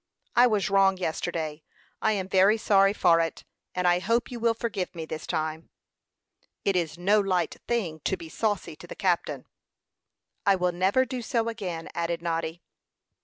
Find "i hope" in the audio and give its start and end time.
3.87-4.31